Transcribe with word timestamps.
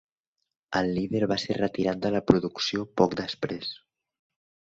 El 0.79 0.87
líder 0.95 1.21
va 1.31 1.37
ser 1.43 1.57
retirat 1.57 2.01
de 2.07 2.11
la 2.15 2.23
producció 2.31 2.87
poc 3.01 3.15
després. 3.23 3.69